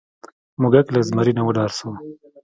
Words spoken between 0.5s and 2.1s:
موږک له زمري ونه ډار شو.